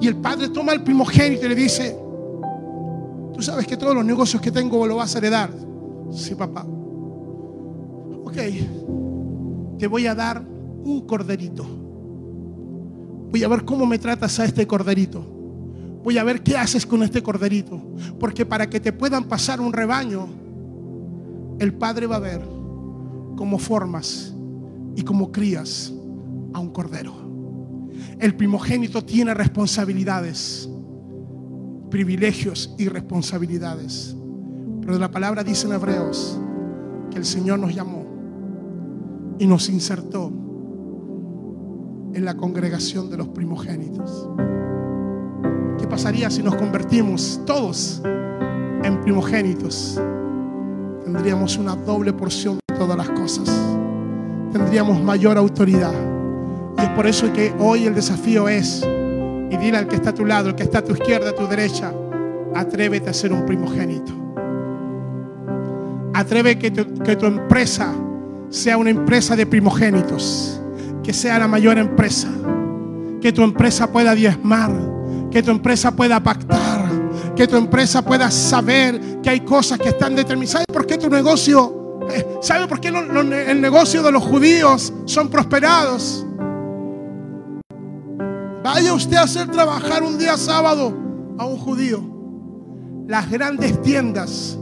[0.00, 1.96] Y el padre toma el primogénito y le dice,
[3.40, 5.50] tú sabes que todos los negocios que tengo lo vas a heredar.
[6.12, 6.66] Sí, papá
[8.30, 11.66] ok, te voy a dar un corderito.
[13.30, 15.24] Voy a ver cómo me tratas a este corderito.
[16.02, 17.80] Voy a ver qué haces con este corderito.
[18.18, 20.28] Porque para que te puedan pasar un rebaño,
[21.58, 22.40] el Padre va a ver
[23.36, 24.34] cómo formas
[24.96, 25.92] y cómo crías
[26.52, 27.14] a un cordero.
[28.18, 30.68] El primogénito tiene responsabilidades,
[31.90, 34.16] privilegios y responsabilidades.
[34.80, 36.40] Pero la palabra dice en Hebreos
[37.10, 38.06] que el Señor nos llamó
[39.38, 40.32] y nos insertó
[42.14, 44.28] en la congregación de los primogénitos.
[45.78, 50.00] ¿Qué pasaría si nos convertimos todos en primogénitos?
[51.04, 53.50] Tendríamos una doble porción de todas las cosas.
[54.52, 55.94] Tendríamos mayor autoridad.
[56.78, 58.86] Y es por eso que hoy el desafío es,
[59.50, 61.34] y dile al que está a tu lado, el que está a tu izquierda, a
[61.34, 61.92] tu derecha,
[62.54, 64.12] atrévete a ser un primogénito.
[66.14, 67.92] Atrévete que tu, que tu empresa
[68.48, 70.60] sea una empresa de primogénitos,
[71.02, 72.28] que sea la mayor empresa,
[73.20, 74.70] que tu empresa pueda diezmar,
[75.30, 76.88] que tu empresa pueda pactar,
[77.34, 80.52] que tu empresa pueda saber que hay cosas que están determinadas.
[80.52, 81.98] ¿Sabe por qué tu negocio?
[82.12, 86.26] Eh, ¿Sabe por qué el negocio de los judíos son prosperados?
[88.62, 90.94] Vaya usted a hacer trabajar un día sábado
[91.38, 92.02] a un judío.
[93.08, 94.58] Las grandes tiendas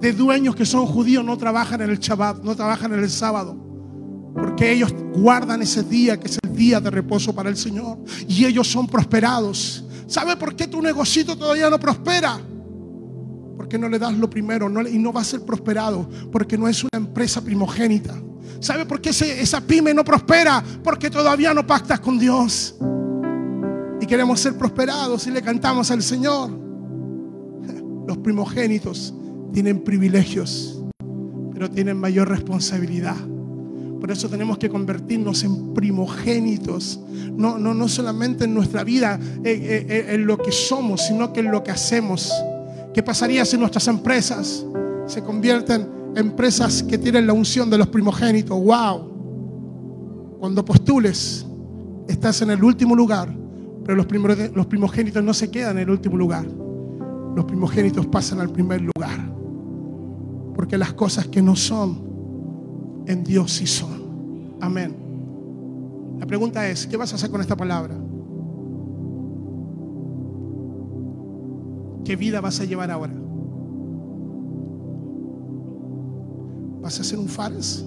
[0.00, 3.56] de dueños que son judíos no trabajan en el Shabbat, no trabajan en el sábado.
[4.34, 7.98] Porque ellos guardan ese día que es el día de reposo para el Señor.
[8.28, 9.84] Y ellos son prosperados.
[10.06, 12.38] ¿Sabe por qué tu negocio todavía no prospera?
[13.56, 16.06] Porque no le das lo primero y no va a ser prosperado.
[16.30, 18.14] Porque no es una empresa primogénita.
[18.60, 20.62] ¿Sabe por qué esa pyme no prospera?
[20.84, 22.76] Porque todavía no pactas con Dios.
[24.10, 26.50] Queremos ser prosperados y le cantamos al Señor.
[28.08, 29.14] Los primogénitos
[29.52, 30.82] tienen privilegios,
[31.52, 33.14] pero tienen mayor responsabilidad.
[34.00, 36.98] Por eso tenemos que convertirnos en primogénitos,
[37.36, 41.32] no, no, no solamente en nuestra vida, eh, eh, eh, en, lo que somos, sino
[41.32, 42.32] que en lo que hacemos.
[42.92, 44.66] ¿Qué pasaría si nuestras empresas
[45.06, 45.86] se convierten
[46.16, 48.60] en empresas que tienen la unción de los primogénitos?
[48.60, 50.38] ¡Wow!
[50.40, 51.46] Cuando postules,
[52.08, 53.38] estás en el último lugar,
[53.84, 56.46] pero los, primogénitos no se quedan en el último lugar.
[57.34, 59.18] Los primogénitos pasan al primer lugar.
[60.54, 64.56] Porque las cosas que no son, en Dios sí son.
[64.60, 64.94] Amén.
[66.18, 67.96] La pregunta es, ¿qué vas a hacer con esta palabra?
[72.04, 73.14] ¿Qué vida vas a llevar ahora?
[76.82, 77.84] ¿Vas a ser un Fares?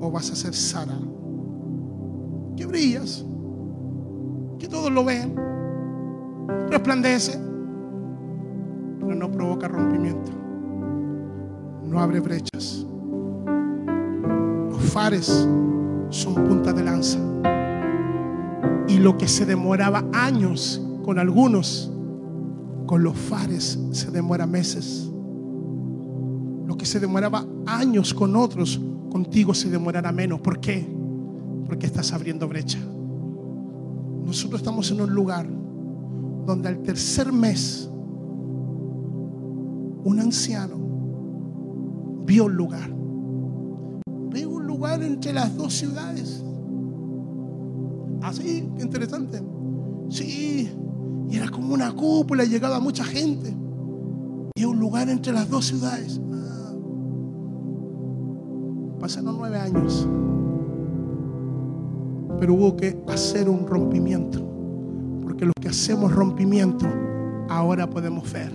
[0.00, 0.98] ¿O vas a ser Sara?
[2.56, 3.24] Que brillas,
[4.58, 5.34] que todos lo ven,
[6.70, 7.46] resplandece
[9.14, 10.30] no provoca rompimiento,
[11.84, 12.86] no abre brechas.
[14.70, 15.48] Los fares
[16.10, 17.18] son punta de lanza.
[18.88, 21.90] Y lo que se demoraba años con algunos,
[22.86, 25.10] con los fares se demora meses.
[26.66, 28.80] Lo que se demoraba años con otros,
[29.10, 30.40] contigo se demorará menos.
[30.40, 30.95] ¿Por qué?
[31.66, 32.78] Porque estás abriendo brecha.
[34.24, 35.48] Nosotros estamos en un lugar
[36.46, 37.88] donde al tercer mes
[40.04, 40.76] un anciano
[42.24, 42.90] vio un lugar.
[44.30, 46.44] Vio un lugar entre las dos ciudades.
[48.22, 49.40] Así, interesante.
[50.08, 50.70] Sí,
[51.28, 53.56] y era como una cúpula llegaba mucha gente.
[54.54, 56.20] Y un lugar entre las dos ciudades.
[56.32, 56.72] Ah.
[59.00, 60.08] Pasaron nueve años.
[62.38, 64.40] Pero hubo que hacer un rompimiento.
[65.22, 66.86] Porque los que hacemos rompimiento,
[67.48, 68.52] ahora podemos ver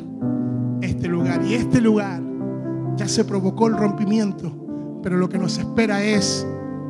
[0.82, 1.44] este lugar.
[1.46, 2.22] Y este lugar
[2.98, 4.52] ya se provocó el rompimiento.
[5.04, 6.46] Pero lo que nos espera es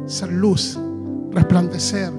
[0.06, 0.80] ser luz,
[1.32, 2.12] resplandecer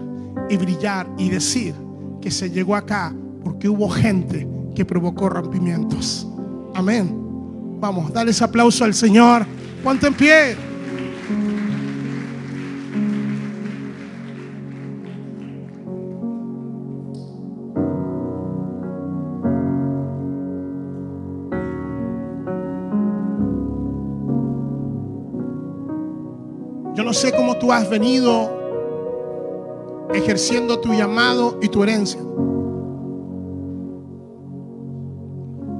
[0.48, 1.74] y brillar y decir
[2.20, 6.26] que se llegó acá porque hubo gente que provocó rompimientos.
[6.74, 7.18] Amén.
[7.80, 9.44] Vamos, dale ese aplauso al Señor.
[9.82, 10.71] Ponte en pie.
[27.22, 28.50] Sé cómo tú has venido
[30.12, 32.20] ejerciendo tu llamado y tu herencia.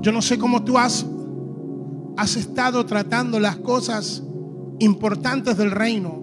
[0.01, 1.05] Yo no sé cómo tú has,
[2.17, 4.23] has estado tratando las cosas
[4.79, 6.23] importantes del reino,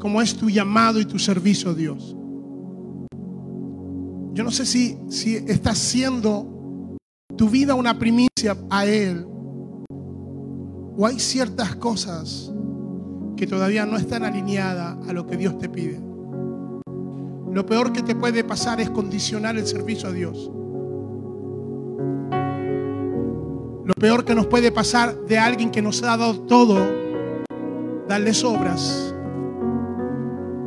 [0.00, 2.16] como es tu llamado y tu servicio a Dios.
[4.32, 6.96] Yo no sé si, si estás siendo
[7.36, 9.26] tu vida una primicia a Él,
[10.96, 12.49] o hay ciertas cosas
[13.40, 15.98] que todavía no están alineadas a lo que Dios te pide.
[17.50, 20.50] Lo peor que te puede pasar es condicionar el servicio a Dios.
[23.86, 26.86] Lo peor que nos puede pasar de alguien que nos ha dado todo,
[28.06, 29.14] darles obras.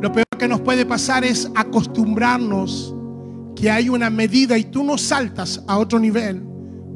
[0.00, 2.92] Lo peor que nos puede pasar es acostumbrarnos
[3.54, 6.42] que hay una medida y tú no saltas a otro nivel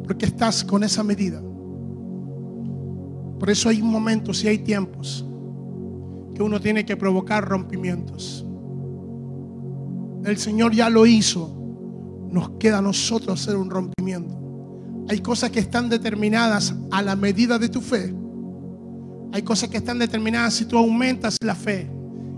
[0.03, 1.41] porque estás con esa medida.
[3.39, 5.25] Por eso hay momentos y hay tiempos
[6.39, 8.47] que uno tiene que provocar rompimientos.
[10.25, 11.53] El Señor ya lo hizo.
[12.31, 14.39] Nos queda a nosotros hacer un rompimiento.
[15.09, 18.15] Hay cosas que están determinadas a la medida de tu fe.
[19.33, 21.91] Hay cosas que están determinadas si tú aumentas la fe.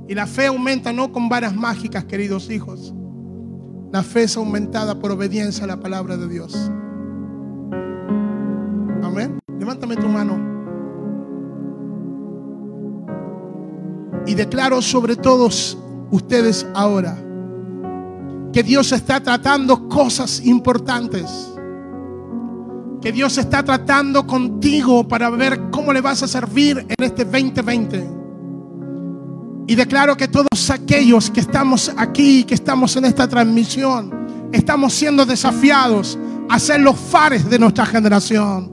[0.09, 2.95] Y la fe aumenta no con varas mágicas, queridos hijos.
[3.93, 6.55] La fe es aumentada por obediencia a la palabra de Dios.
[9.03, 9.39] Amén.
[9.59, 10.60] Levántame tu mano.
[14.27, 15.79] Y declaro sobre todos
[16.11, 17.17] ustedes ahora
[18.53, 21.51] que Dios está tratando cosas importantes
[23.01, 28.11] que Dios está tratando contigo para ver cómo le vas a servir en este 2020.
[29.67, 35.25] Y declaro que todos aquellos que estamos aquí, que estamos en esta transmisión, estamos siendo
[35.25, 36.19] desafiados
[36.49, 38.70] a ser los fares de nuestra generación.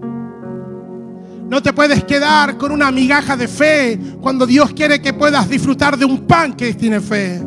[1.50, 5.98] No te puedes quedar con una migaja de fe cuando Dios quiere que puedas disfrutar
[5.98, 7.42] de un pan que tiene fe.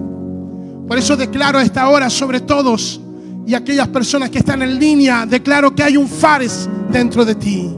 [0.89, 3.01] Por eso declaro esta hora sobre todos
[3.47, 7.71] y aquellas personas que están en línea, declaro que hay un fares dentro de ti.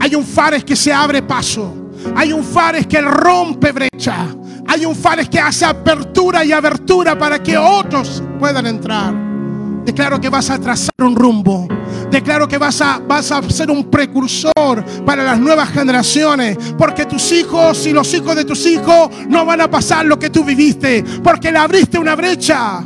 [0.00, 1.92] Hay un fares que se abre paso.
[2.16, 4.26] Hay un fares que rompe brecha.
[4.66, 9.29] Hay un fares que hace apertura y abertura para que otros puedan entrar.
[9.84, 11.66] Declaro que vas a trazar un rumbo.
[12.10, 16.56] Declaro que vas a, vas a ser un precursor para las nuevas generaciones.
[16.76, 20.30] Porque tus hijos y los hijos de tus hijos no van a pasar lo que
[20.30, 21.04] tú viviste.
[21.22, 22.84] Porque le abriste una brecha.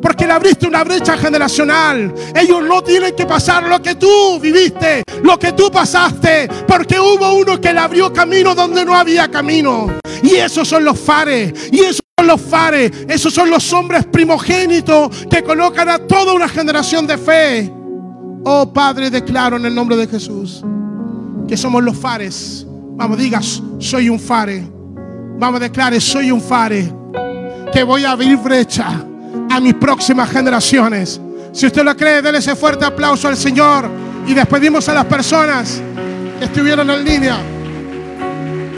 [0.00, 2.14] Porque le abriste una brecha generacional.
[2.34, 6.48] Ellos no tienen que pasar lo que tú viviste, lo que tú pasaste.
[6.66, 9.98] Porque hubo uno que le abrió camino donde no había camino.
[10.22, 11.68] Y esos son los fares.
[11.72, 12.90] Y esos son los fares.
[13.08, 17.72] Esos son los hombres primogénitos que colocan a toda una generación de fe.
[18.44, 20.62] Oh Padre, declaro en el nombre de Jesús
[21.48, 22.64] que somos los fares.
[22.96, 24.64] Vamos, digas, soy un fare.
[25.38, 26.92] Vamos, declare, soy un fare.
[27.72, 29.04] Que voy a abrir brecha
[29.60, 31.20] mis próximas generaciones.
[31.52, 33.88] Si usted lo cree, déle ese fuerte aplauso al Señor
[34.26, 35.80] y despedimos a las personas
[36.38, 37.57] que estuvieron en línea.